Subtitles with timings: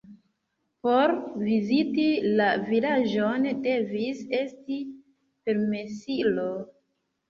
[0.87, 1.13] Por
[1.49, 2.07] viziti
[2.41, 4.83] la vilaĝon devis esti
[5.25, 6.53] permesilo.